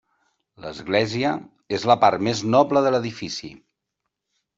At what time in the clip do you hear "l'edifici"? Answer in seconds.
2.95-3.51